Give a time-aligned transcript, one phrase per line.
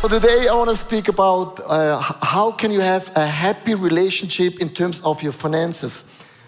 [0.00, 4.58] So today I want to speak about uh, how can you have a happy relationship
[4.58, 6.04] in terms of your finances.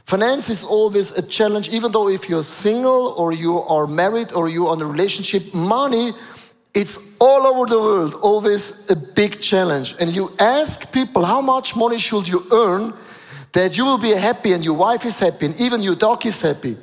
[0.07, 4.49] Finance is always a challenge, even though if you're single or you are married or
[4.49, 6.13] you're on a relationship, money,
[6.73, 9.97] it's all over the world, always a big challenge.
[10.01, 12.95] And you ask people, how much money should you earn
[13.53, 16.41] that you will be happy and your wife is happy and even your dog is
[16.41, 16.79] happy?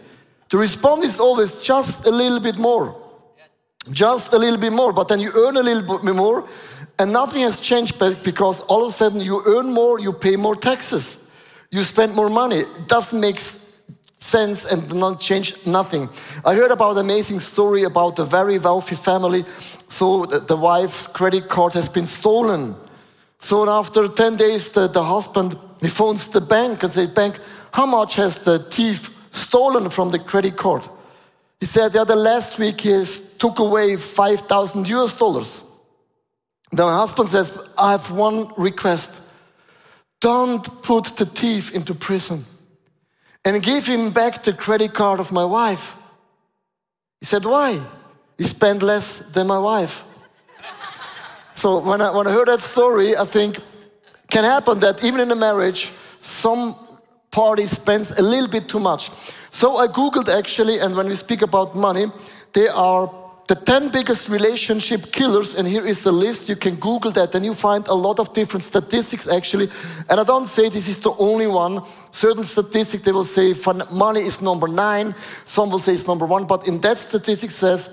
[0.51, 3.08] The response is always just a little bit more.
[3.91, 6.47] Just a little bit more, but then you earn a little bit more,
[6.97, 10.55] and nothing has changed because all of a sudden you earn more, you pay more
[10.55, 11.31] taxes,
[11.71, 12.57] you spend more money.
[12.57, 13.39] It doesn't make
[14.19, 16.09] sense and not change nothing.
[16.45, 19.45] I heard about an amazing story about a very wealthy family.
[19.87, 22.75] So the, the wife's credit card has been stolen.
[23.39, 27.39] So after 10 days, the, the husband he phones the bank and says, Bank,
[27.71, 30.83] how much has the thief stolen from the credit card?
[31.59, 32.89] He said the other last week he
[33.39, 35.61] took away 5,000 US dollars.
[36.71, 39.11] The husband says, I have one request.
[40.21, 42.45] Don't put the thief into prison
[43.45, 45.95] and give him back the credit card of my wife.
[47.19, 47.79] He said, Why?
[48.37, 50.03] He spent less than my wife.
[51.53, 53.59] so when I, when I heard that story, I think
[54.29, 56.75] can happen that even in a marriage, some
[57.31, 59.11] party spends a little bit too much.
[59.51, 62.05] So I Googled actually, and when we speak about money,
[62.53, 63.07] they are
[63.49, 66.49] the 10 biggest relationship killers, and here is the list.
[66.49, 69.69] You can Google that, and you find a lot of different statistics actually.
[70.07, 71.81] And I don't say this is the only one.
[72.11, 73.55] Certain statistics they will say
[73.91, 77.89] money is number nine, some will say it's number one, but in that statistic says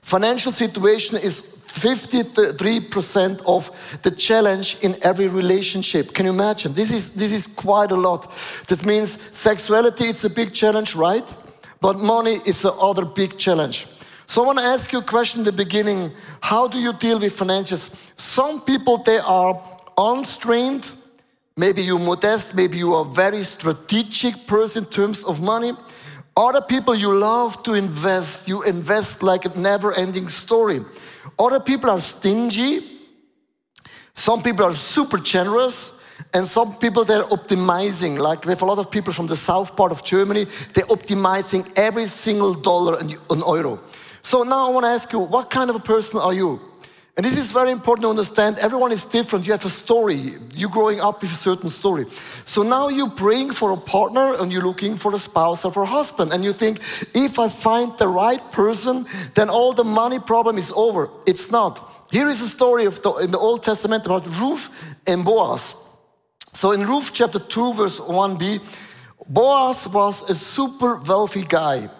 [0.00, 3.68] financial situation is 53% of
[4.02, 6.14] the challenge in every relationship.
[6.14, 6.72] Can you imagine?
[6.72, 8.30] This is, this is quite a lot.
[8.68, 11.28] That means sexuality, it's a big challenge, right?
[11.80, 13.88] But money is the other big challenge.
[14.32, 16.10] So I want to ask you a question in the beginning.
[16.40, 17.90] How do you deal with finances?
[18.16, 19.62] Some people, they are
[19.98, 20.90] unstrained.
[21.54, 22.54] Maybe you're modest.
[22.54, 25.72] Maybe you are a very strategic person in terms of money.
[26.34, 28.48] Other people, you love to invest.
[28.48, 30.82] You invest like a never ending story.
[31.38, 32.80] Other people are stingy.
[34.14, 35.92] Some people are super generous.
[36.32, 38.16] And some people, they're optimizing.
[38.18, 41.70] Like we have a lot of people from the south part of Germany, they're optimizing
[41.76, 43.78] every single dollar and euro.
[44.22, 46.60] So now I want to ask you, what kind of a person are you?
[47.14, 48.58] And this is very important to understand.
[48.58, 49.46] Everyone is different.
[49.46, 50.30] You have a story.
[50.54, 52.06] You're growing up with a certain story.
[52.46, 55.82] So now you're praying for a partner and you're looking for a spouse or for
[55.82, 56.32] a husband.
[56.32, 56.80] And you think,
[57.14, 61.10] if I find the right person, then all the money problem is over.
[61.26, 62.06] It's not.
[62.10, 64.70] Here is a story of the, in the Old Testament about Ruth
[65.06, 65.74] and Boaz.
[66.54, 68.60] So in Ruth chapter 2, verse 1b,
[69.28, 71.90] Boaz was a super wealthy guy.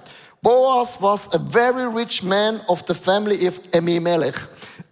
[0.43, 4.35] Boaz was a very rich man of the family of Elimelech.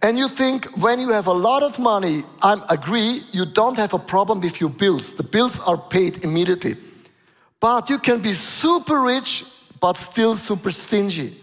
[0.01, 3.93] And you think when you have a lot of money, I agree, you don't have
[3.93, 5.13] a problem with your bills.
[5.13, 6.77] The bills are paid immediately.
[7.59, 9.43] But you can be super rich,
[9.81, 11.35] but still super stingy.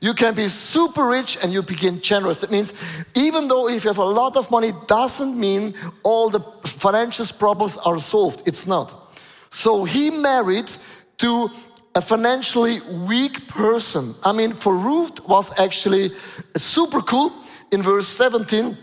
[0.00, 2.42] You can be super rich and you begin generous.
[2.42, 2.74] It means
[3.14, 7.78] even though if you have a lot of money, doesn't mean all the financial problems
[7.78, 8.46] are solved.
[8.46, 9.16] It's not.
[9.50, 10.70] So he married
[11.18, 11.50] to
[11.94, 14.14] a financially weak person.
[14.24, 16.10] I mean, for Ruth was actually
[16.56, 17.32] super cool
[17.70, 18.76] in verse 17,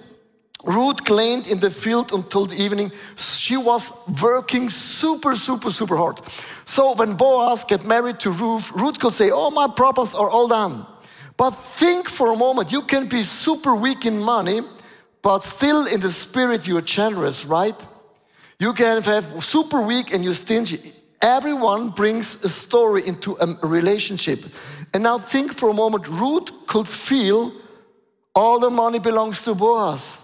[0.64, 2.92] Ruth gleaned in the field until the evening.
[3.16, 3.92] She was
[4.22, 6.20] working super, super, super hard.
[6.66, 10.48] So when Boaz get married to Ruth, Ruth could say, Oh, my problems are all
[10.48, 10.86] done.
[11.36, 14.62] But think for a moment, you can be super weak in money,
[15.24, 17.88] but still in the spirit you're generous, right?
[18.60, 20.94] You can have super weak and you're stingy.
[21.22, 24.40] Everyone brings a story into a relationship.
[24.94, 27.54] And now think for a moment, Ruth could feel
[28.34, 30.20] all the money belongs to Boaz.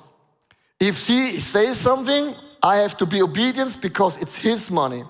[0.80, 5.04] If she says something, I have to be obedient because it's his money.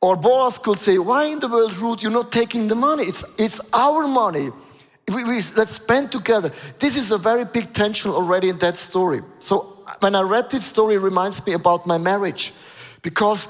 [0.00, 3.04] Or Boaz could say, Why in the world, Ruth, you're not taking the money?
[3.04, 4.50] It's, it's our money.
[5.08, 6.52] We, we, let's spend together.
[6.78, 9.20] This is a very big tension already in that story.
[9.40, 12.52] So when I read this story, it reminds me about my marriage
[13.02, 13.46] because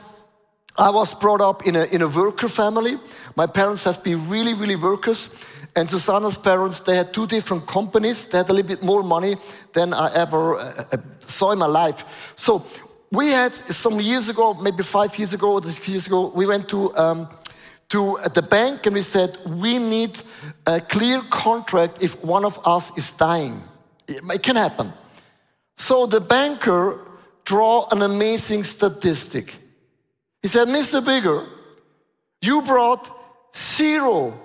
[0.76, 2.98] I was brought up in a, in a worker family.
[3.36, 5.28] My parents have been really, really workers.
[5.74, 8.26] And Susanna's parents, they had two different companies.
[8.26, 9.36] They had a little bit more money
[9.72, 10.96] than I ever uh, uh,
[11.26, 12.32] saw in my life.
[12.36, 12.64] So
[13.10, 16.68] we had some years ago, maybe five years ago, or six years ago, we went
[16.70, 17.28] to um,
[17.92, 20.18] to the bank and we said we need
[20.66, 23.62] a clear contract if one of us is dying.
[24.08, 24.94] It can happen.
[25.76, 27.00] So the banker
[27.44, 29.61] draw an amazing statistic.
[30.42, 31.04] He said, Mr.
[31.04, 31.46] Bigger,
[32.40, 33.08] you brought
[33.56, 34.42] zero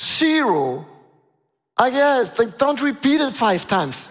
[0.00, 0.86] Zero.
[1.76, 4.10] I guess, like, don't repeat it five times.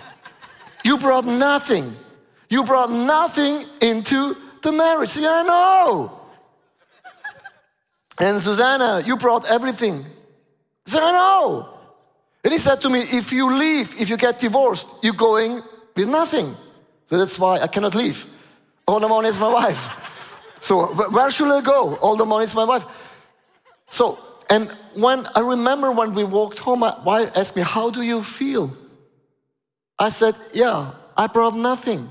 [0.83, 1.93] You brought nothing.
[2.49, 5.15] You brought nothing into the marriage.
[5.17, 6.19] Yeah, I know.
[8.19, 10.03] And Susanna, you brought everything.
[10.87, 11.69] I said, I know.
[12.43, 15.61] And he said to me, if you leave, if you get divorced, you're going
[15.95, 16.55] with nothing.
[17.07, 18.25] So that's why I cannot leave.
[18.87, 20.08] All the money is my wife.
[20.59, 21.95] So where should I go?
[21.95, 22.85] All the money is my wife.
[23.89, 24.19] So,
[24.49, 28.23] and when I remember when we walked home, my wife asked me, How do you
[28.23, 28.75] feel?
[29.97, 32.09] I said, Yeah, I brought nothing.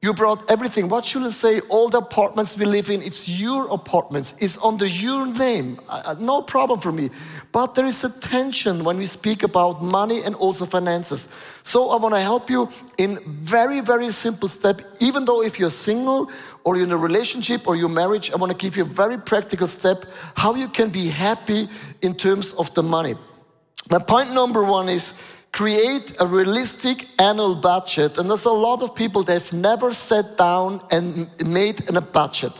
[0.00, 0.88] You brought everything.
[0.88, 1.60] What should I say?
[1.68, 4.32] All the apartments we live in, it's your apartments.
[4.38, 5.80] It's under your name.
[6.20, 7.10] No problem for me.
[7.50, 11.28] But there is a tension when we speak about money and also finances.
[11.64, 14.82] So I want to help you in very, very simple step.
[15.00, 16.30] Even though if you're single
[16.68, 19.16] or you're in a relationship or your marriage, I want to give you a very
[19.16, 20.04] practical step
[20.36, 21.66] how you can be happy
[22.02, 23.14] in terms of the money.
[23.90, 25.14] My point number one is
[25.50, 28.18] create a realistic annual budget.
[28.18, 32.52] And there's a lot of people that have never sat down and made a budget.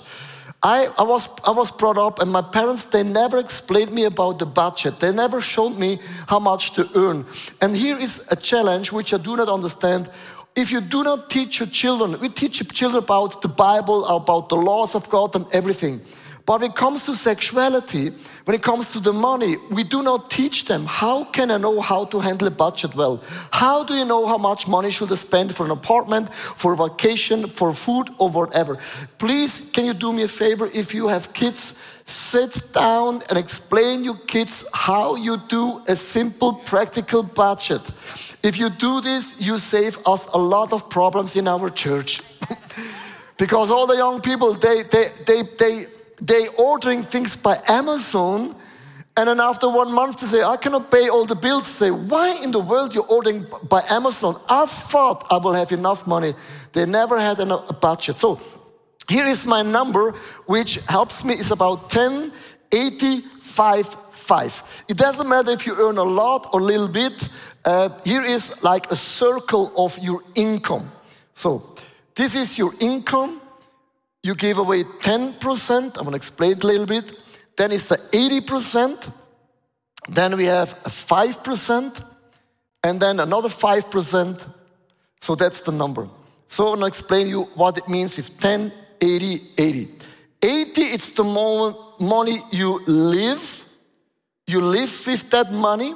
[0.63, 4.39] I, I, was, I was brought up, and my parents, they never explained me about
[4.39, 5.01] the budget.
[5.01, 7.27] They never showed me how much to earn.
[7.61, 10.09] And here is a challenge which I do not understand.
[10.59, 14.57] If you do not teach your children, we teach children about the Bible, about the
[14.57, 16.01] laws of God, and everything.
[16.49, 18.09] But when it comes to sexuality,
[18.47, 20.87] when it comes to the money, we do not teach them.
[20.87, 23.23] How can I know how to handle a budget well?
[23.53, 26.77] How do you know how much money should I spend for an apartment, for a
[26.77, 28.79] vacation, for food, or whatever?
[29.19, 30.71] Please, can you do me a favor?
[30.73, 31.75] If you have kids,
[32.07, 37.83] sit down and explain your kids how you do a simple, practical budget.
[38.43, 42.23] If you do this, you save us a lot of problems in our church.
[43.37, 45.87] because all the young people, they, they, they, they,
[46.21, 48.55] they ordering things by Amazon,
[49.17, 51.67] and then after one month they say, I cannot pay all the bills.
[51.67, 54.41] Say, why in the world you're ordering by Amazon?
[54.49, 56.35] I thought I will have enough money.
[56.73, 58.19] They never had a budget.
[58.19, 58.41] So
[59.09, 60.13] here is my number,
[60.47, 62.31] which helps me is about 10,
[62.71, 64.63] 85, 5.
[64.89, 67.29] It doesn't matter if you earn a lot or a little bit.
[67.65, 70.91] Uh, here is like a circle of your income.
[71.35, 71.75] So
[72.15, 73.41] this is your income
[74.29, 75.97] you give away 10%.
[75.97, 77.17] I'm going to explain it a little bit.
[77.57, 79.11] Then it's the 80%.
[80.07, 82.05] Then we have 5%.
[82.85, 84.47] And then another 5%.
[85.23, 86.07] So that's the number.
[86.47, 88.71] So I'm going to explain you what it means with 10,
[89.01, 89.89] 80, 80.
[90.43, 93.65] 80, it's the moment, money you live.
[94.47, 95.95] You live with that money.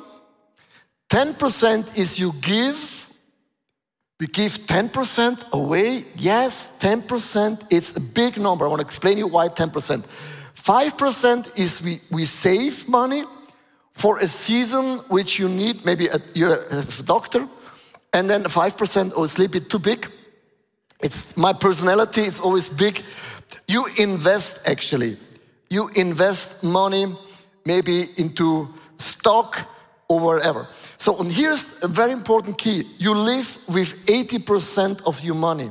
[1.11, 3.02] 10% is you give.
[4.23, 6.05] We give 10% away.
[6.15, 7.61] Yes, 10%.
[7.73, 8.65] It's a big number.
[8.65, 10.05] I want to explain you why 10%.
[10.55, 13.25] 5% is we, we save money
[13.91, 17.49] for a season which you need, maybe a, you're uh, a doctor,
[18.13, 20.07] and then 5% or sleep it too big.
[21.03, 23.03] It's my personality, it's always big.
[23.67, 25.17] You invest actually.
[25.69, 27.07] You invest money
[27.67, 28.69] maybe into
[28.99, 29.67] stock
[30.13, 30.67] or wherever.
[30.99, 35.71] So, and here's a very important key you live with 80% of your money,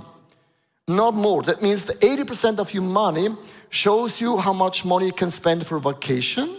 [0.88, 1.44] not more.
[1.44, 3.30] That means the 80% of your money
[3.70, 6.50] shows you how much money you can spend for vacation,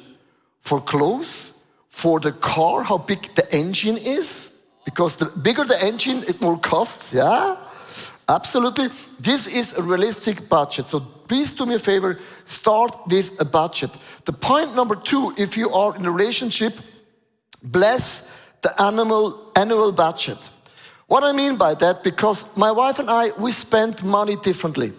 [0.60, 1.52] for clothes,
[1.88, 4.50] for the car, how big the engine is.
[4.84, 7.56] Because the bigger the engine, it more costs, yeah?
[8.28, 8.88] Absolutely.
[9.20, 10.86] This is a realistic budget.
[10.86, 13.90] So please do me a favor, start with a budget.
[14.24, 16.74] The point number two, if you are in a relationship,
[17.62, 18.30] bless
[18.62, 20.38] the annual, annual budget.
[21.06, 24.92] What I mean by that, because my wife and I, we spend money differently.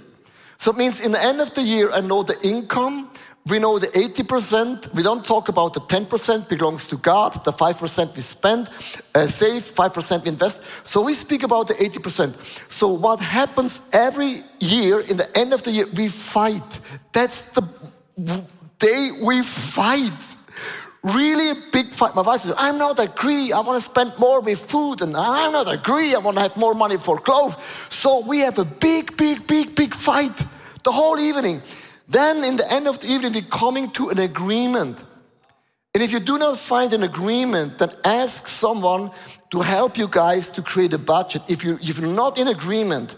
[0.57, 3.09] So it means in the end of the year, I know the income,
[3.45, 4.93] we know the 80%.
[4.93, 8.69] We don't talk about the 10% belongs to God, the 5% we spend,
[9.13, 10.61] uh, save, 5% invest.
[10.85, 12.71] So we speak about the 80%.
[12.71, 16.79] So what happens every year, in the end of the year, we fight.
[17.11, 17.67] That's the
[18.79, 20.32] day we fight
[21.03, 22.15] really a big fight.
[22.15, 23.51] My wife says, I'm not agree.
[23.51, 26.15] I want to spend more with food, and I'm not agree.
[26.15, 27.55] I want to have more money for clothes.
[27.89, 30.35] So we have a big, big, big, big fight
[30.83, 31.61] the whole evening.
[32.07, 35.03] Then in the end of the evening, we're coming to an agreement.
[35.93, 39.11] And if you do not find an agreement, then ask someone
[39.51, 41.43] to help you guys to create a budget.
[41.47, 43.15] If, you, if you're not in agreement,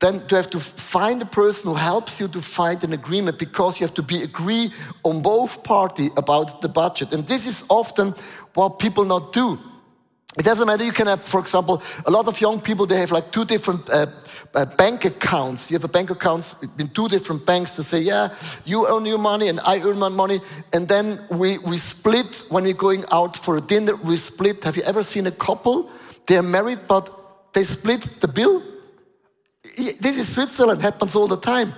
[0.00, 3.78] then you have to find a person who helps you to find an agreement because
[3.78, 4.72] you have to be agree
[5.04, 7.12] on both party about the budget.
[7.12, 8.14] And this is often
[8.54, 9.58] what people not do.
[10.38, 10.84] It doesn't matter.
[10.84, 12.86] You can have, for example, a lot of young people.
[12.86, 14.06] They have like two different uh,
[14.54, 15.70] uh, bank accounts.
[15.70, 18.30] You have a bank accounts in two different banks to say, yeah,
[18.64, 20.40] you earn your money and I earn my money,
[20.72, 23.96] and then we we split when we're going out for a dinner.
[23.96, 24.64] We split.
[24.64, 25.90] Have you ever seen a couple?
[26.26, 27.10] They are married, but
[27.52, 28.62] they split the bill.
[29.84, 31.72] This is Switzerland, happens all the time.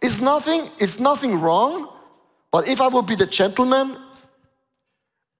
[0.00, 1.88] It's nothing, it's nothing wrong,
[2.50, 3.96] but if I would be the gentleman,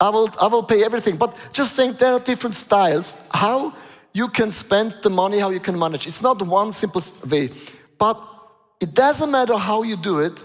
[0.01, 1.17] I will, I will pay everything.
[1.17, 3.17] But just saying there are different styles.
[3.33, 3.75] How
[4.13, 6.07] you can spend the money, how you can manage.
[6.07, 7.51] It's not one simple way.
[7.99, 8.21] But
[8.81, 10.45] it doesn't matter how you do it,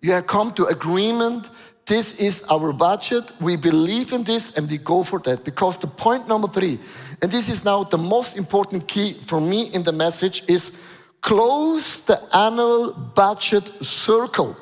[0.00, 1.48] you have come to agreement.
[1.86, 3.24] This is our budget.
[3.40, 5.44] We believe in this and we go for that.
[5.44, 6.78] Because the point number three,
[7.20, 10.72] and this is now the most important key for me in the message, is
[11.20, 14.56] close the annual budget circle.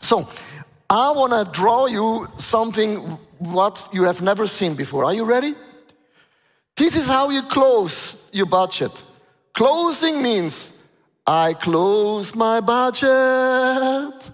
[0.00, 0.28] So
[0.90, 2.96] I want to draw you something
[3.38, 5.04] what you have never seen before.
[5.04, 5.54] Are you ready?
[6.76, 8.90] This is how you close your budget.
[9.52, 10.72] Closing means
[11.26, 14.30] I close my budget,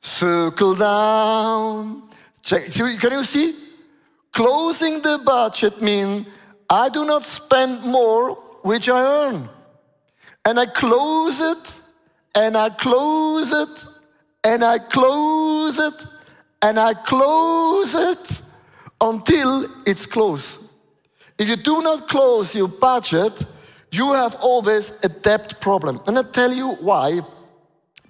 [0.00, 2.02] circle down.
[2.42, 2.70] Check.
[2.72, 3.54] Can you see?
[4.32, 6.26] Closing the budget means
[6.70, 9.48] I do not spend more which I earn.
[10.44, 11.80] And I close it,
[12.34, 13.86] and I close it,
[14.44, 16.06] and I close it,
[16.62, 18.42] and I close it
[19.00, 20.60] until it's closed.
[21.38, 23.44] If you do not close your budget,
[23.90, 26.00] you have always a debt problem.
[26.06, 27.20] And I tell you why.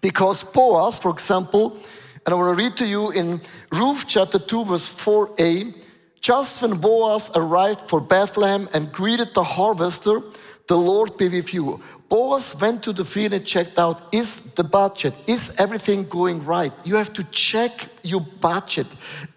[0.00, 1.76] Because Boaz, for example,
[2.24, 3.40] and I want to read to you in
[3.72, 5.74] Ruth chapter 2, verse 4a,
[6.20, 10.20] just when Boaz arrived for Bethlehem and greeted the harvester,
[10.68, 11.80] the Lord be with you.
[12.10, 16.72] Boaz went to the field and checked out is the budget, is everything going right?
[16.84, 17.72] You have to check
[18.02, 18.86] your budget.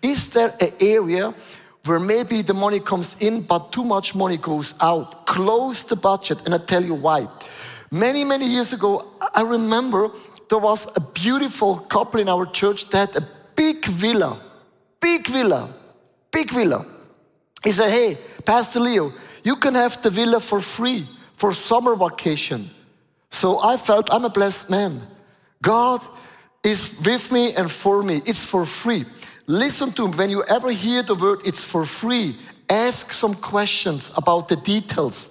[0.03, 1.33] Is there an area
[1.85, 5.25] where maybe the money comes in, but too much money goes out?
[5.25, 7.27] Close the budget, and I tell you why.
[7.89, 10.11] Many, many years ago, I remember
[10.49, 14.37] there was a beautiful couple in our church that had a big villa,
[14.99, 15.73] big villa,
[16.29, 16.85] big villa.
[17.63, 19.11] He said, Hey, Pastor Leo,
[19.43, 21.07] you can have the villa for free
[21.41, 22.69] for summer vacation.
[23.31, 25.01] So I felt I'm a blessed man.
[25.59, 25.99] God
[26.63, 28.21] is with me and for me.
[28.27, 29.05] It's for free.
[29.47, 30.13] Listen to me.
[30.15, 32.35] When you ever hear the word it's for free,
[32.69, 35.29] ask some questions about the details.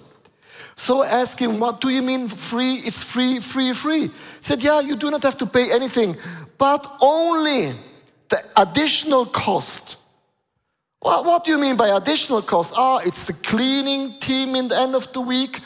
[0.75, 2.73] So ask him, what do you mean free?
[2.87, 4.07] It's free, free, free.
[4.07, 6.17] He said, yeah, you do not have to pay anything,
[6.57, 7.71] but only
[8.27, 9.95] the additional cost.
[11.01, 12.73] Well, what do you mean by additional cost?
[12.75, 15.59] Ah, it's the cleaning team in the end of the week.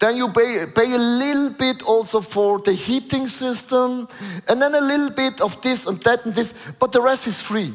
[0.00, 4.08] Then you pay, pay a little bit also for the heating system,
[4.48, 7.40] and then a little bit of this and that and this, but the rest is
[7.42, 7.74] free.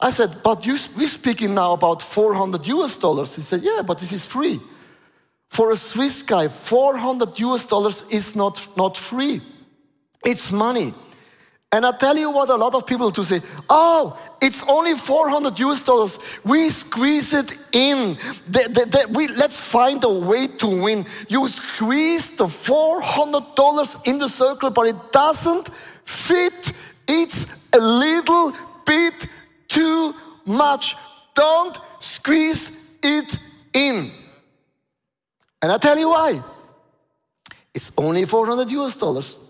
[0.00, 3.36] I said, but you, we're speaking now about 400 US dollars.
[3.36, 4.60] He said, yeah, but this is free.
[5.48, 9.42] For a Swiss guy, 400 US dollars is not, not free.
[10.24, 10.94] It's money.
[11.72, 15.58] And I tell you what, a lot of people to say, oh, it's only 400
[15.58, 16.18] US dollars.
[16.44, 18.14] We squeeze it in.
[18.48, 21.04] The, the, the, we, let's find a way to win.
[21.28, 25.68] You squeeze the 400 dollars in the circle, but it doesn't
[26.04, 26.72] fit.
[27.08, 28.52] It's a little
[28.86, 29.26] bit
[29.68, 30.14] too
[30.46, 30.94] much.
[31.34, 33.38] Don't squeeze it
[33.74, 34.06] in.
[35.60, 36.40] And I tell you why.
[37.74, 39.45] It's only 400 US dollars.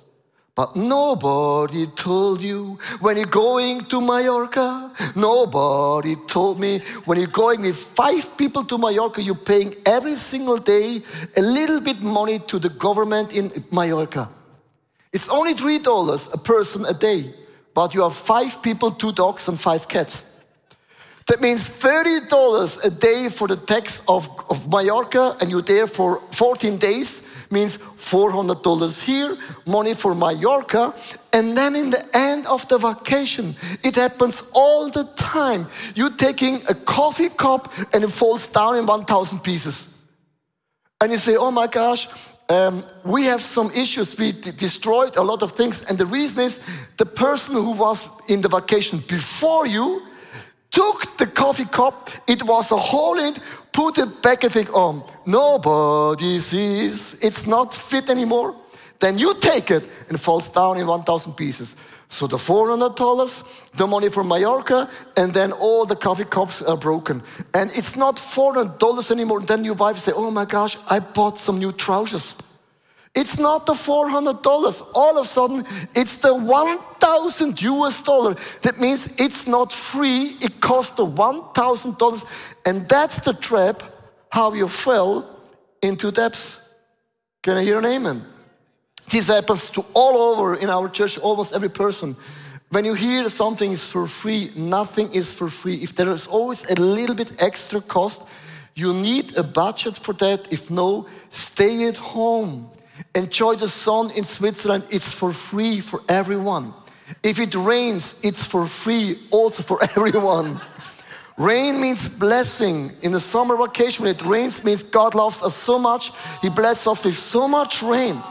[0.56, 4.90] But nobody told you when you're going to Mallorca.
[5.14, 10.56] Nobody told me when you're going with five people to Mallorca, you're paying every single
[10.56, 11.02] day
[11.36, 14.30] a little bit money to the government in Mallorca.
[15.12, 17.34] It's only three dollars a person a day,
[17.74, 20.24] but you have five people, two dogs, and five cats.
[21.26, 26.20] That means $30 a day for the tax of, of Mallorca, and you're there for
[26.30, 29.36] 14 days means $400 here,
[29.66, 30.94] money for Mallorca,
[31.32, 35.66] and then in the end of the vacation, it happens all the time.
[35.94, 39.92] You're taking a coffee cup and it falls down in 1,000 pieces.
[41.00, 42.08] And you say, oh my gosh,
[42.48, 44.16] um, we have some issues.
[44.18, 45.84] We destroyed a lot of things.
[45.84, 46.60] And the reason is
[46.96, 50.02] the person who was in the vacation before you
[50.70, 53.40] took the coffee cup, it was a hole in it,
[53.76, 58.56] put it back and think, oh, nobody sees, it's not fit anymore.
[59.00, 61.76] Then you take it and it falls down in 1,000 pieces.
[62.08, 67.22] So the $400, the money from Mallorca, and then all the coffee cups are broken.
[67.52, 69.40] And it's not $400 anymore.
[69.42, 72.34] Then your wife say, oh my gosh, I bought some new trousers.
[73.16, 74.86] It's not the $400.
[74.94, 78.36] All of a sudden, it's the 1,000 US dollar.
[78.62, 80.36] That means it's not free.
[80.40, 82.24] It costs the $1,000.
[82.66, 83.82] And that's the trap
[84.28, 85.24] how you fell
[85.80, 86.60] into debts.
[87.42, 88.22] Can I hear an amen?
[89.08, 92.16] This happens to all over in our church, almost every person.
[92.70, 95.76] When you hear something is for free, nothing is for free.
[95.76, 98.26] If there is always a little bit extra cost,
[98.76, 100.52] You need a budget for that.
[100.52, 102.68] If no, stay at home.
[103.14, 104.84] Enjoy the sun in Switzerland.
[104.90, 106.74] It's for free for everyone.
[107.22, 110.60] If it rains, it's for free also for everyone.
[111.36, 112.92] Rain means blessing.
[113.02, 116.86] In the summer vacation, when it rains, means God loves us so much, He blesses
[116.86, 118.22] us with so much rain.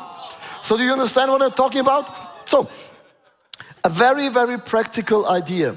[0.64, 2.50] So, do you understand what I'm talking about?
[2.50, 2.68] So,
[3.84, 5.76] a very, very practical idea.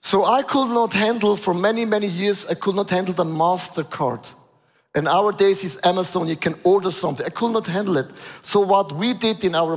[0.00, 4.26] So, I could not handle, for many, many years, I could not handle the MasterCard.
[4.94, 7.24] And nowadays is Amazon, you can order something.
[7.24, 8.06] I could not handle it.
[8.42, 9.76] So what we did in our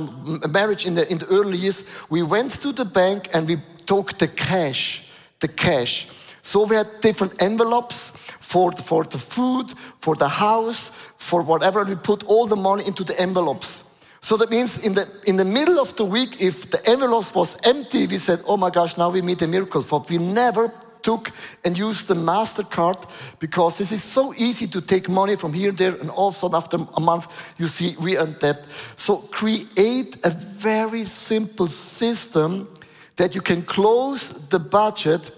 [0.50, 4.18] marriage in the, in the early years, we went to the bank and we took
[4.18, 6.08] the cash, the cash.
[6.42, 11.90] So we had different envelopes for, for the food, for the house, for whatever, and
[11.90, 13.84] we put all the money into the envelopes.
[14.20, 17.56] So that means in the, in the middle of the week, if the envelopes was
[17.62, 19.82] empty, we said, oh my gosh, now we meet a miracle.
[19.82, 20.72] But we never
[21.04, 21.30] took
[21.64, 23.08] and used the MasterCard
[23.38, 26.34] because this is so easy to take money from here and there, and all of
[26.34, 27.26] a sudden, after a month,
[27.58, 28.64] you see we are in debt.
[28.96, 32.68] So create a very simple system
[33.16, 35.30] that you can close the budget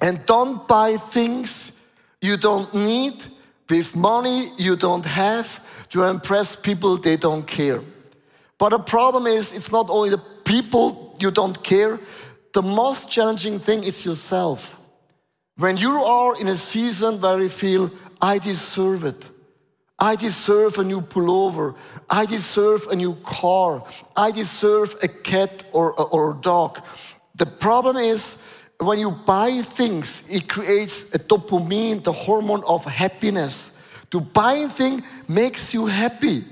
[0.00, 1.72] and don't buy things
[2.20, 3.14] you don't need
[3.68, 7.80] with money you don't have to impress people they don't care.
[8.58, 12.00] But the problem is, it's not only the people you don't care,
[12.52, 14.77] the most challenging thing is yourself.
[15.58, 17.90] When you are in a season where you feel,
[18.22, 19.28] I deserve it.
[19.98, 21.74] I deserve a new pullover.
[22.08, 23.82] I deserve a new car.
[24.16, 26.80] I deserve a cat or, or a dog.
[27.34, 28.40] The problem is
[28.78, 33.72] when you buy things, it creates a dopamine, the hormone of happiness.
[34.12, 36.44] To buy a thing makes you happy.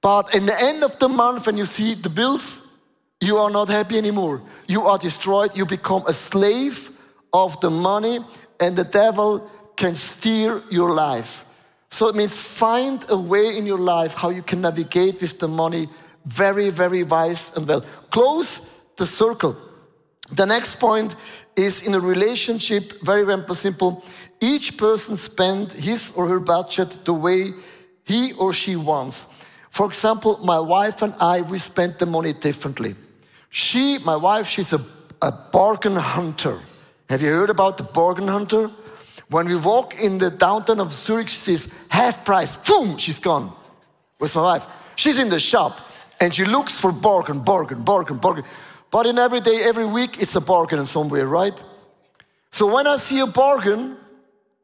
[0.00, 2.62] But in the end of the month, when you see the bills,
[3.20, 4.42] you are not happy anymore.
[4.68, 5.56] You are destroyed.
[5.56, 6.95] You become a slave
[7.32, 8.20] of the money,
[8.60, 11.44] and the devil can steer your life.
[11.90, 15.48] So it means find a way in your life how you can navigate with the
[15.48, 15.88] money
[16.24, 17.84] very, very wise and well.
[18.10, 18.60] Close
[18.96, 19.56] the circle.
[20.32, 21.14] The next point
[21.56, 24.04] is in a relationship, very, very simple.
[24.40, 27.52] Each person spend his or her budget the way
[28.04, 29.26] he or she wants.
[29.70, 32.94] For example, my wife and I, we spend the money differently.
[33.50, 34.80] She, my wife, she's a,
[35.22, 36.58] a bargain hunter.
[37.08, 38.70] Have you heard about the bargain hunter?
[39.28, 43.52] When we walk in the downtown of Zurich, she says, half price, boom, she's gone.
[44.18, 44.66] With my wife.
[44.94, 45.78] She's in the shop
[46.20, 48.44] and she looks for bargain, bargain, bargain, bargain.
[48.90, 51.62] But in every day, every week, it's a bargain in somewhere, right?
[52.50, 53.96] So when I see a bargain,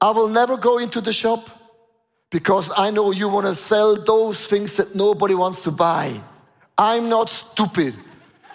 [0.01, 1.49] I will never go into the shop
[2.31, 6.21] because I know you want to sell those things that nobody wants to buy.
[6.79, 7.95] I'm not stupid.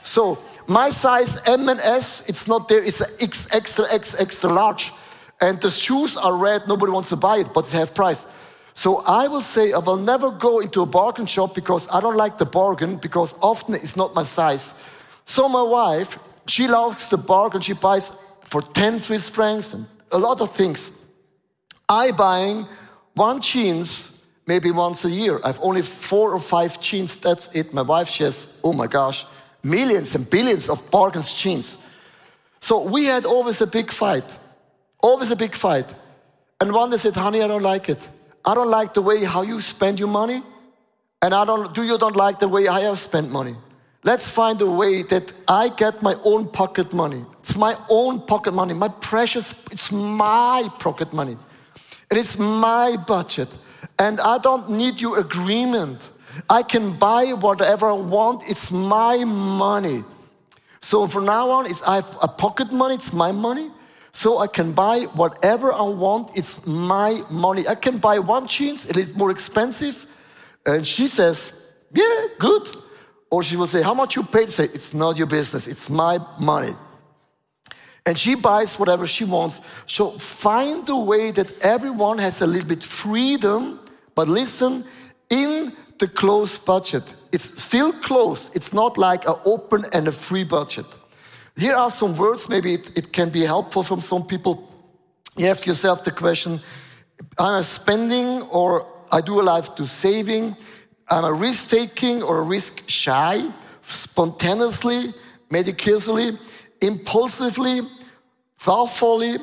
[0.04, 4.92] So my size M and S, it's not there, it's X, extra, X, extra large.
[5.40, 8.26] And the shoes are red, nobody wants to buy it, but it's half price.
[8.74, 12.18] So I will say I will never go into a bargain shop because I don't
[12.18, 14.74] like the bargain because often it's not my size.
[15.26, 18.12] So my wife, she loves the bargain, she buys
[18.44, 20.92] for 10 Swiss francs and a lot of things.
[21.90, 22.66] I buying
[23.14, 25.40] one jeans maybe once a year.
[25.44, 27.74] I've only four or five jeans, that's it.
[27.74, 29.26] My wife, has, oh my gosh,
[29.68, 31.78] millions and billions of bargains jeans.
[32.62, 34.38] So we had always a big fight,
[35.02, 35.86] always a big fight.
[36.60, 38.08] And one day said, honey, I don't like it.
[38.44, 40.42] I don't like the way how you spend your money.
[41.22, 43.56] And I don't, do you don't like the way I have spent money?
[44.04, 47.26] Let's find a way that I get my own pocket money.
[47.40, 51.38] It's my own pocket money, my precious, it's my pocket money.
[52.10, 53.50] And it's my budget.
[54.00, 56.10] And I don't need your agreement.
[56.50, 58.50] I can buy whatever I want.
[58.50, 60.04] It's my money.
[60.82, 62.96] So from now on, it's, I have a pocket money.
[62.96, 63.72] It's my money.
[64.14, 66.38] So I can buy whatever I want.
[66.38, 67.68] It's my money.
[67.68, 68.86] I can buy one jeans.
[68.86, 70.06] It is more expensive.
[70.66, 72.68] And she says, yeah, good.
[73.30, 74.50] Or she will say, how much you paid?
[74.52, 75.68] Say, it's not your business.
[75.68, 76.74] It's my money.
[78.06, 79.60] And she buys whatever she wants.
[79.86, 83.80] So find a way that everyone has a little bit freedom.
[84.16, 84.86] But listen,
[85.30, 87.04] in the closed budget.
[87.32, 88.56] It's still closed.
[88.56, 90.86] It's not like an open and a free budget.
[91.56, 94.72] Here are some words, maybe it, it can be helpful from some people.
[95.38, 96.60] You ask yourself the question
[97.40, 100.56] Am I spending or I do a life to saving?
[101.10, 103.50] Am I risk taking or risk shy?
[103.84, 105.14] Spontaneously,
[105.50, 106.38] meticulously,
[106.82, 107.82] impulsively,
[108.58, 109.38] thoughtfully,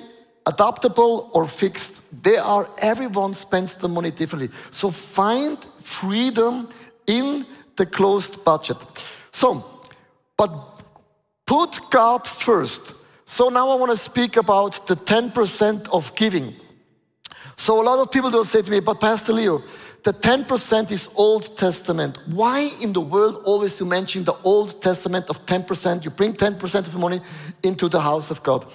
[0.46, 2.22] adaptable or fixed.
[2.22, 4.50] They are, everyone spends the money differently.
[4.70, 6.68] So find freedom
[7.07, 8.76] in the closed budget.
[9.33, 9.64] So,
[10.37, 10.50] but
[11.46, 12.94] put God first.
[13.26, 16.54] So now I want to speak about the 10% of giving.
[17.57, 19.62] So a lot of people will say to me, but Pastor Leo,
[20.02, 22.18] the 10% is Old Testament.
[22.26, 26.04] Why in the world always you mention the Old Testament of 10%?
[26.04, 27.20] You bring 10% of the money
[27.62, 28.66] into the house of God.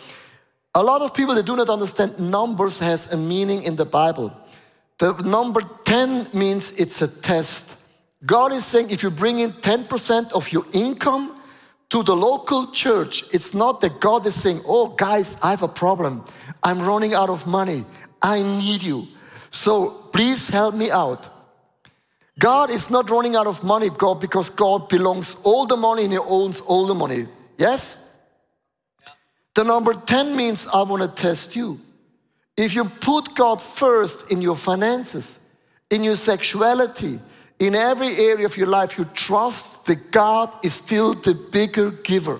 [0.75, 4.31] A lot of people that do not understand numbers has a meaning in the Bible.
[4.99, 7.75] The number 10 means it's a test.
[8.25, 11.35] God is saying if you bring in 10% of your income
[11.89, 15.67] to the local church, it's not that God is saying, oh, guys, I have a
[15.67, 16.23] problem.
[16.61, 17.85] I'm running out of money.
[18.21, 19.07] I need you.
[19.51, 21.27] So please help me out.
[22.37, 26.13] God is not running out of money, God, because God belongs all the money and
[26.13, 27.27] He owns all the money.
[27.57, 28.08] Yes?
[29.59, 31.81] The number 10 means I want to test you.
[32.55, 35.37] If you put God first in your finances,
[35.89, 37.19] in your sexuality,
[37.59, 42.39] in every area of your life, you trust that God is still the bigger giver.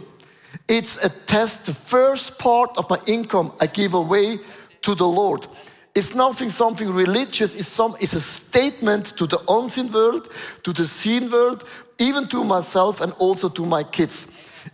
[0.70, 1.66] It's a test.
[1.66, 4.38] The first part of my income I give away
[4.84, 5.46] to the Lord.
[5.94, 10.30] It's nothing something religious, it's, some, it's a statement to the unseen world,
[10.64, 14.26] to the seen world, even to myself and also to my kids.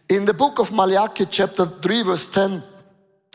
[0.08, 2.62] In the book of Malachi, chapter 3, verse 10,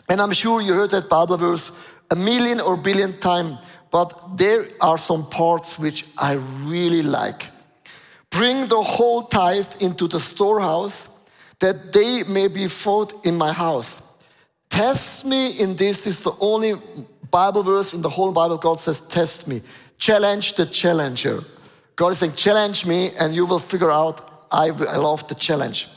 [0.07, 1.69] and I'm sure you heard that Bible verse
[2.09, 3.57] a million or billion times,
[3.91, 7.49] but there are some parts which I really like.
[8.29, 11.09] Bring the whole tithe into the storehouse,
[11.59, 14.01] that they may be fought in my house.
[14.69, 16.75] Test me in this is the only
[17.29, 19.61] Bible verse in the whole Bible, God says, Test me.
[19.97, 21.43] Challenge the challenger.
[21.97, 25.89] God is saying, Challenge me, and you will figure out I, I love the challenge.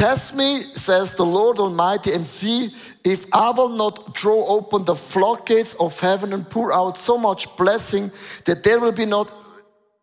[0.00, 2.70] Test me, says the Lord Almighty, and see
[3.04, 7.54] if I will not throw open the floodgates of heaven and pour out so much
[7.58, 8.10] blessing
[8.46, 9.30] that there will be not,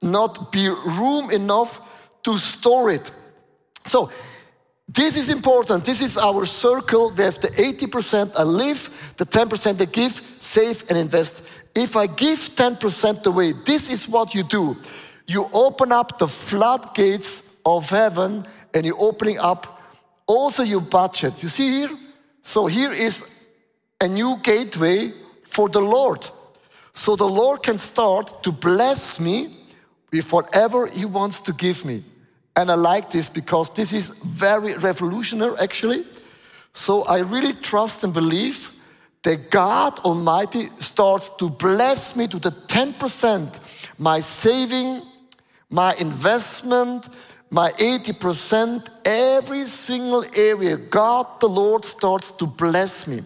[0.03, 1.81] not be room enough
[2.25, 3.09] to store it.
[3.85, 4.11] So
[4.87, 5.83] this is important.
[5.83, 7.09] This is our circle.
[7.09, 11.41] We have the 80% I live, the 10% I give, save, and invest.
[11.73, 14.77] If I give 10% away, this is what you do.
[15.25, 19.73] You open up the floodgates of heaven and you're opening up
[20.27, 21.41] also your budget.
[21.41, 21.97] You see here?
[22.43, 23.25] So here is
[23.99, 25.11] a new gateway
[25.43, 26.27] for the Lord.
[26.93, 29.49] So the Lord can start to bless me
[30.11, 32.03] with whatever He wants to give me.
[32.55, 36.05] And I like this because this is very revolutionary, actually.
[36.73, 38.71] So I really trust and believe
[39.23, 43.59] that God Almighty starts to bless me to the 10%,
[43.99, 45.01] my saving,
[45.69, 47.09] my investment,
[47.49, 53.21] my 80%, every single area, God the Lord starts to bless me.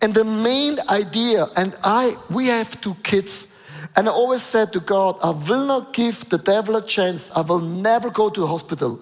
[0.00, 3.46] And the main idea, and I, we have two kids,
[3.96, 7.30] and I always said to God, I will not give the devil a chance.
[7.34, 9.00] I will never go to a hospital.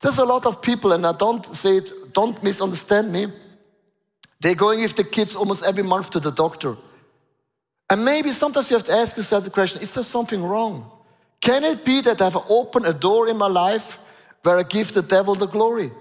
[0.00, 3.26] There's a lot of people, and I don't say it, don't misunderstand me.
[4.40, 6.76] They're going with the kids almost every month to the doctor.
[7.88, 10.90] And maybe sometimes you have to ask yourself the question is there something wrong?
[11.44, 13.98] Can it be that I've opened a door in my life
[14.42, 15.92] where I give the devil the glory?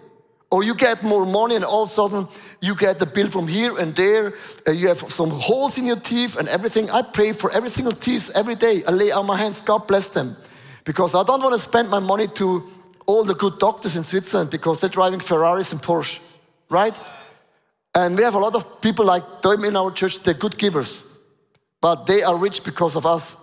[0.50, 2.28] Or you get more money and all of a sudden
[2.62, 4.36] you get the bill from here and there.
[4.66, 6.90] Uh, you have some holes in your teeth and everything.
[6.90, 8.86] I pray for every single teeth every day.
[8.86, 10.38] I lay out my hands, God bless them.
[10.86, 12.64] Because I don't want to spend my money to
[13.06, 16.22] all the good doctors in Switzerland because they're driving Ferraris and Porsche,
[16.70, 16.98] right?
[17.94, 21.04] And we have a lot of people like them in our church, they're good givers,
[21.82, 23.36] but they are rich because of us.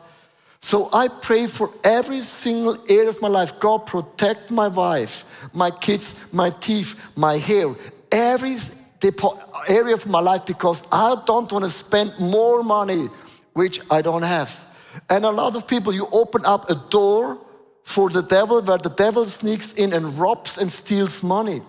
[0.62, 3.58] So I pray for every single area of my life.
[3.58, 7.74] God protect my wife my kids, my teeth, my hair,
[8.12, 8.56] every
[9.68, 13.08] area of my life because I don't want to spend more money
[13.54, 14.64] which I don't have.
[15.08, 17.38] And a lot of people, you open up a door
[17.84, 21.62] for the devil where the devil sneaks in and robs and steals money.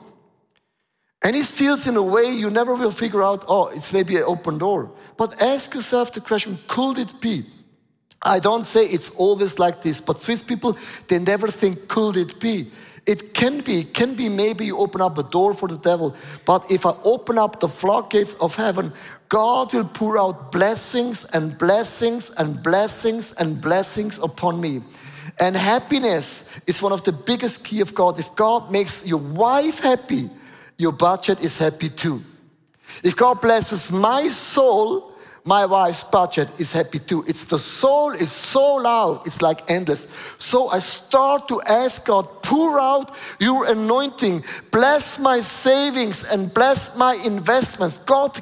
[1.24, 4.24] And he steals in a way you never will figure out, oh, it's maybe an
[4.26, 4.92] open door.
[5.18, 7.46] But ask yourself the question could it be?
[8.24, 12.40] I don't say it's always like this, but Swiss people, they never think, could it
[12.40, 12.68] be?
[13.08, 16.16] It can be, it can be maybe you open up a door for the devil,
[16.46, 18.94] but if I open up the floodgates of heaven,
[19.28, 24.82] God will pour out blessings and blessings and blessings and blessings upon me.
[25.40, 28.20] And happiness is one of the biggest key of God.
[28.20, 30.30] If God makes your wife happy,
[30.78, 32.22] your budget is happy too.
[33.04, 35.11] If God blesses my soul,
[35.44, 37.24] my wife's budget is happy too.
[37.28, 40.08] It's the soul is so loud, it's like endless.
[40.38, 46.96] So I start to ask God, pour out your anointing, bless my savings and bless
[46.96, 47.98] my investments.
[47.98, 48.40] God,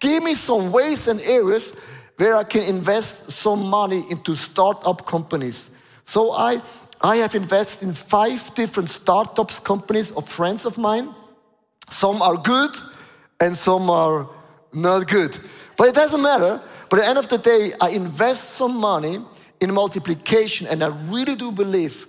[0.00, 1.74] give me some ways and areas
[2.16, 5.70] where I can invest some money into startup companies.
[6.06, 6.62] So I,
[7.00, 11.14] I have invested in five different startups companies of friends of mine.
[11.90, 12.74] Some are good
[13.38, 14.28] and some are
[14.72, 15.38] not good.
[15.78, 16.60] But it doesn't matter.
[16.90, 19.24] But at the end of the day, I invest some money
[19.60, 22.06] in multiplication, and I really do believe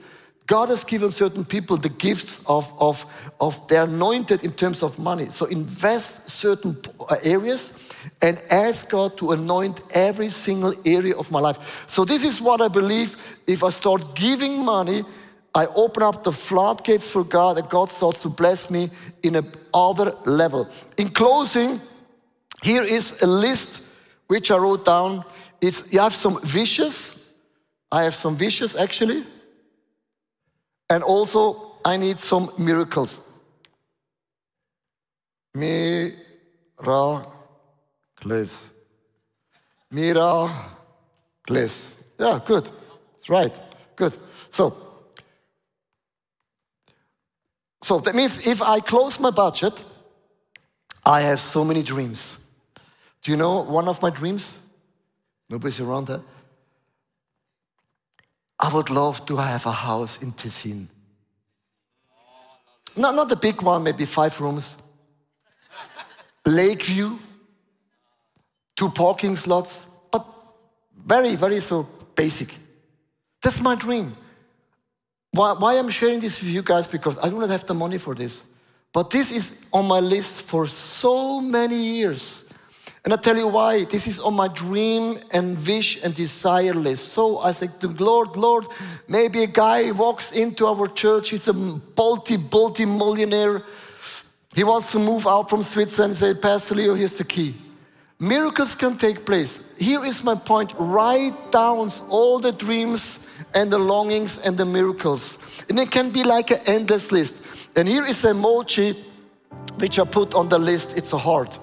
[0.49, 3.05] God has given certain people the gifts of, of,
[3.39, 5.29] of they're anointed in terms of money.
[5.29, 7.71] So invest certain uh, areas
[8.19, 11.85] and ask God to anoint every single area of my life.
[11.87, 13.15] So this is what I believe.
[13.45, 15.03] If I start giving money,
[15.53, 18.89] I open up the floodgates for God and God starts to bless me
[19.21, 20.67] in a other level.
[20.97, 21.79] In closing,
[22.63, 23.83] here is a list
[24.27, 25.23] which I wrote down.
[25.61, 27.15] It's, you have some wishes.
[27.91, 29.23] I have some wishes actually.
[30.89, 33.21] And also, I need some miracles.
[35.53, 36.17] Miracles.
[39.91, 40.51] Miracles.
[42.19, 42.65] Yeah, good.
[42.65, 43.59] That's right.
[43.95, 44.17] Good.
[44.51, 44.75] So,
[47.81, 49.73] so that means if I close my budget,
[51.05, 52.38] I have so many dreams.
[53.21, 54.57] Do you know one of my dreams?
[55.49, 56.21] Nobody's around there.
[58.59, 60.87] I would love to have a house in Tessin.
[62.95, 64.75] Not, not the big one, maybe five rooms.
[66.45, 67.19] Lake view,
[68.75, 70.25] two parking slots, but
[71.05, 72.53] very, very so basic.
[73.41, 74.15] That's my dream.
[75.31, 76.87] Why, why I'm sharing this with you guys?
[76.87, 78.41] Because I do not have the money for this.
[78.91, 82.43] But this is on my list for so many years.
[83.09, 83.85] And I tell you why.
[83.85, 87.07] This is on my dream and wish and desire list.
[87.09, 88.67] So I said to Lord, Lord,
[89.07, 91.29] maybe a guy walks into our church.
[91.29, 93.63] He's a multi, multi millionaire.
[94.53, 97.55] He wants to move out from Switzerland and say, Pastor Leo, here's the key.
[98.19, 99.63] Miracles can take place.
[99.79, 100.71] Here is my point.
[100.77, 105.39] Write down all the dreams and the longings and the miracles.
[105.67, 107.41] And it can be like an endless list.
[107.75, 108.95] And here is an emoji
[109.79, 110.95] which I put on the list.
[110.95, 111.57] It's a heart.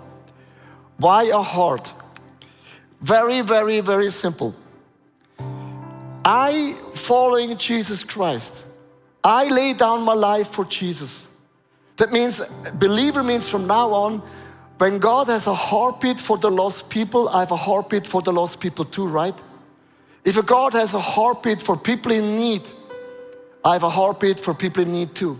[0.99, 1.93] Why a heart?
[3.01, 4.55] Very, very, very simple.
[6.25, 8.65] I, following Jesus Christ,
[9.23, 11.29] I lay down my life for Jesus.
[11.99, 12.41] That means,
[12.75, 14.23] believer means from now on,
[14.79, 18.33] when God has a heartbeat for the lost people, I have a heartbeat for the
[18.33, 19.35] lost people too, right?
[20.25, 22.63] If a God has a heartbeat for people in need,
[23.65, 25.39] I have a heartbeat for people in need too.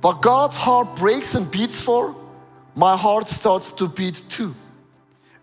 [0.00, 2.14] What God's heart breaks and beats for,
[2.80, 4.54] my heart starts to beat too.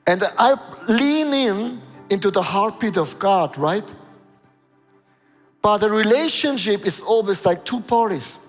[0.07, 0.57] And I
[0.89, 3.87] lean in into the heartbeat of God, right?
[5.61, 8.39] But the relationship is always like two parties.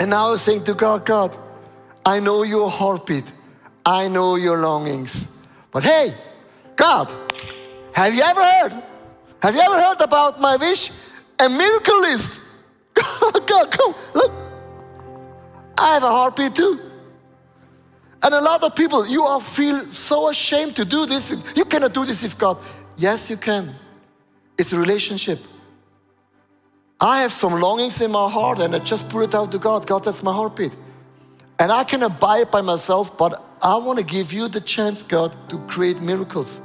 [0.00, 1.36] And now I'm saying to God, God,
[2.06, 3.30] I know your heartbeat.
[3.84, 5.28] I know your longings.
[5.70, 6.14] But hey,
[6.76, 7.12] God,
[7.92, 8.72] have you ever heard?
[9.42, 10.90] Have you ever heard about my wish?
[11.38, 12.40] A miracle list.
[12.94, 14.32] God, come, look.
[15.76, 16.87] I have a heartbeat too.
[18.22, 21.30] And a lot of people, you all feel so ashamed to do this.
[21.54, 22.58] You cannot do this if God.
[22.96, 23.74] Yes, you can.
[24.58, 25.38] It's a relationship.
[27.00, 29.86] I have some longings in my heart and I just put it out to God.
[29.86, 30.74] God, that's my heartbeat.
[31.60, 35.36] And I can abide by myself, but I want to give you the chance, God,
[35.50, 36.60] to create miracles.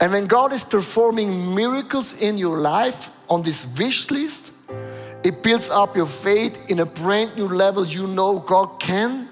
[0.00, 4.52] And when God is performing miracles in your life on this wish list,
[5.22, 7.86] it builds up your faith in a brand new level.
[7.86, 9.28] You know God can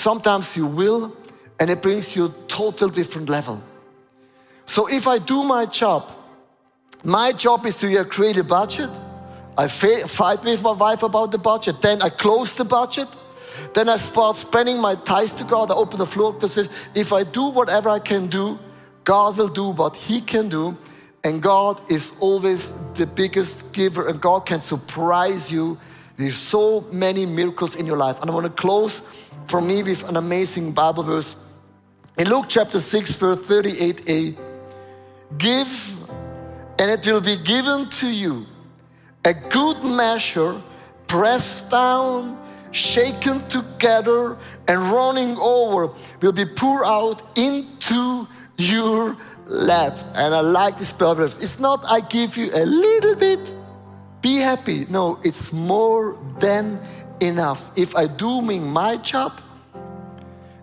[0.00, 1.14] Sometimes you will,
[1.58, 3.60] and it brings you a total different level.
[4.64, 6.04] So if I do my job,
[7.04, 8.88] my job is to create a budget.
[9.58, 11.82] I fight with my wife about the budget.
[11.82, 13.08] Then I close the budget.
[13.74, 15.70] Then I start spending my tithes to God.
[15.70, 16.56] I open the floor because
[16.94, 18.58] if I do whatever I can do,
[19.04, 20.78] God will do what He can do.
[21.24, 25.78] And God is always the biggest giver, and God can surprise you
[26.16, 28.18] with so many miracles in your life.
[28.22, 29.02] And I want to close
[29.50, 31.34] for me with an amazing Bible verse.
[32.16, 34.38] In Luke chapter 6, verse 38a,
[35.38, 35.96] give
[36.78, 38.46] and it will be given to you
[39.24, 40.62] a good measure,
[41.08, 45.90] pressed down, shaken together, and running over
[46.22, 49.98] will be poured out into your lap.
[50.14, 51.32] And I like this proverb.
[51.40, 53.52] It's not I give you a little bit,
[54.22, 54.86] be happy.
[54.88, 56.80] No, it's more than
[57.20, 57.70] enough.
[57.78, 59.40] If I doing my job,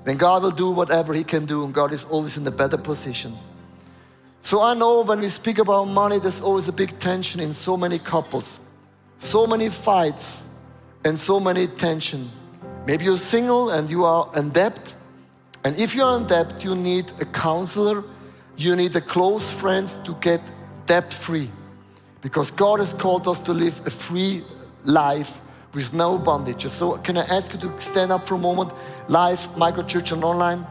[0.04, 2.78] then God will do whatever He can do, and God is always in the better
[2.78, 3.34] position.
[4.41, 7.76] So I know when we speak about money, there's always a big tension in so
[7.76, 8.60] many couples,
[9.20, 10.43] so many fights,
[11.04, 12.30] and so many tension.
[12.86, 14.93] Maybe you're single and you are in debt.
[15.65, 18.04] And if you're in debt, you need a counselor,
[18.56, 20.39] you need a close friend to get
[20.86, 21.50] debt free.
[22.22, 24.43] Because God has called us to live a free
[24.86, 25.41] life
[25.78, 26.66] with no bondage.
[26.70, 28.72] So, can I ask you to stand up for a moment,
[29.08, 30.66] live, microchurch, and online?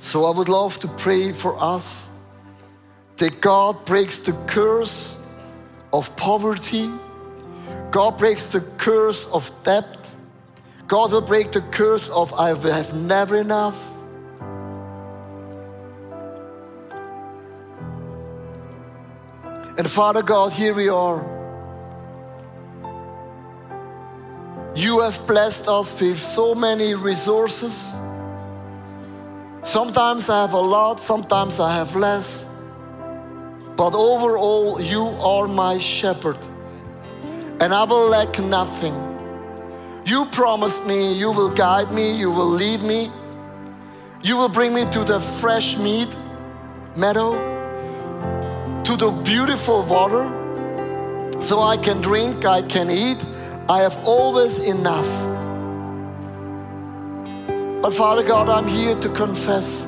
[0.00, 2.08] So I would love to pray for us
[3.16, 5.16] that God breaks the curse
[5.92, 6.88] of poverty,
[7.90, 10.14] God breaks the curse of debt,
[10.86, 13.90] God will break the curse of I have never enough.
[19.76, 21.33] And Father God, here we are.
[24.74, 27.72] You have blessed us with so many resources.
[29.62, 32.46] Sometimes I have a lot, sometimes I have less.
[33.76, 36.38] But overall, you are my shepherd,
[37.60, 38.94] and I will lack nothing.
[40.04, 43.10] You promised me you will guide me, you will lead me,
[44.22, 46.08] you will bring me to the fresh meat
[46.96, 47.32] meadow
[48.84, 50.24] to the beautiful water
[51.42, 53.24] so I can drink, I can eat.
[53.68, 55.08] I have always enough.
[57.80, 59.86] But Father God, I'm here to confess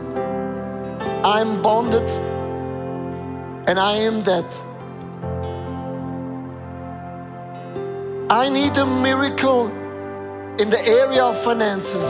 [1.26, 2.08] I'm bonded
[3.68, 4.44] and I am dead.
[8.30, 9.66] I need a miracle
[10.60, 12.04] in the area of finances.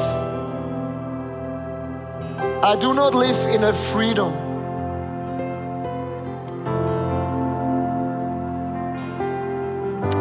[2.62, 4.45] I do not live in a freedom.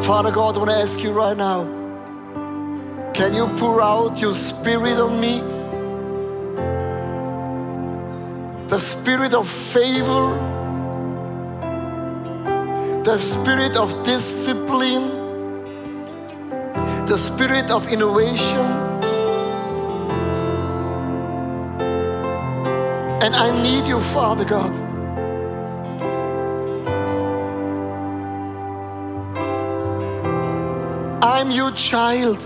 [0.05, 1.63] Father God, I want to ask you right now
[3.15, 5.39] can you pour out your spirit on me?
[8.67, 10.37] The spirit of favor,
[13.03, 15.09] the spirit of discipline,
[17.07, 18.67] the spirit of innovation.
[23.23, 24.84] And I need you, Father God.
[31.25, 32.39] I'm your child.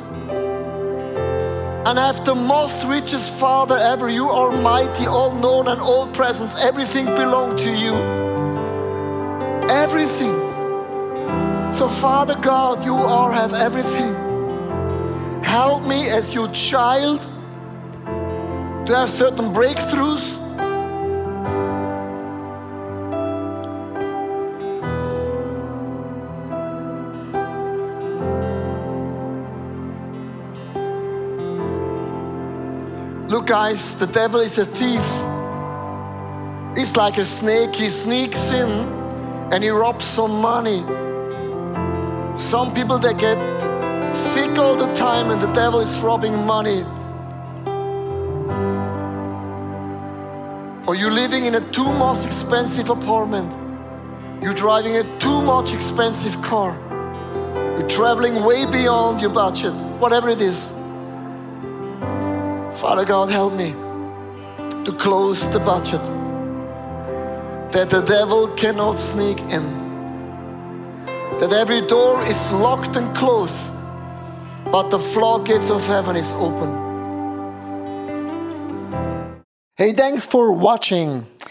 [1.86, 4.08] And I have the most richest Father ever.
[4.08, 6.50] You are mighty, all known, and all present.
[6.64, 7.94] Everything belongs to you.
[9.70, 10.34] Everything.
[11.74, 14.14] So, Father God, you are have everything.
[15.44, 17.22] Help me as your child
[18.86, 20.39] to have certain breakthroughs
[33.50, 35.04] guys, the devil is a thief.
[36.78, 37.74] He's like a snake.
[37.74, 38.70] He sneaks in
[39.52, 40.82] and he robs some money.
[42.38, 43.40] Some people they get
[44.16, 46.84] sick all the time and the devil is robbing money.
[50.88, 53.52] Or you're living in a too much expensive apartment.
[54.44, 56.78] You're driving a too much expensive car.
[57.80, 60.79] You're traveling way beyond your budget, whatever it is.
[62.80, 63.72] Father God, help me
[64.86, 66.02] to close the budget
[67.74, 69.66] that the devil cannot sneak in,
[71.42, 73.74] that every door is locked and closed,
[74.72, 76.70] but the floodgates of heaven is open.
[79.76, 81.26] Hey, thanks for watching.